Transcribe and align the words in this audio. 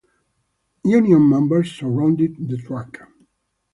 Union 0.83 1.29
members 1.29 1.71
surrounded 1.73 2.35
the 2.49 2.57
truck. 2.57 3.01